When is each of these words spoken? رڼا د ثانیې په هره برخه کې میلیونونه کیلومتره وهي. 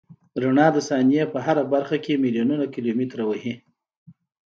رڼا 0.41 0.67
د 0.73 0.77
ثانیې 0.89 1.23
په 1.33 1.39
هره 1.45 1.63
برخه 1.73 1.97
کې 2.03 2.21
میلیونونه 2.23 2.65
کیلومتره 2.73 3.23
وهي. 3.29 3.53